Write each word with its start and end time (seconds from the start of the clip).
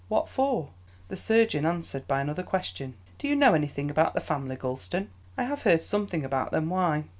What 0.07 0.27
for?" 0.27 0.69
The 1.09 1.15
surgeon 1.15 1.63
answered 1.63 2.07
by 2.07 2.21
another 2.21 2.41
question. 2.41 2.95
"Do 3.19 3.27
you 3.27 3.35
know 3.35 3.53
anything 3.53 3.91
about 3.91 4.15
the 4.15 4.19
family, 4.19 4.55
Gulston?" 4.55 5.11
"I 5.37 5.43
have 5.43 5.61
heard 5.61 5.83
something 5.83 6.25
about 6.25 6.49
them. 6.49 6.71
Why?" 6.71 7.03